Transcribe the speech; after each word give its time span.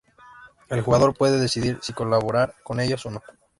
El 0.71 0.81
jugador 0.81 1.15
puede 1.15 1.37
decidir 1.37 1.77
si 1.83 1.93
colaborar 1.93 2.55
con 2.63 2.79
ellos 2.79 3.05
o 3.05 3.11
no. 3.11 3.21